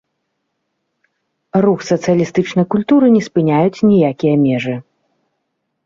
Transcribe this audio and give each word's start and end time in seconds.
Рух 1.67 1.79
сацыялістычнай 1.91 2.65
культуры 2.77 3.07
не 3.19 3.23
спыняюць 3.29 3.83
ніякія 3.93 4.35
межы. 4.49 4.75